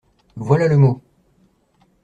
Voilà 0.35 0.67
le 0.67 0.77
mot! 0.79 0.99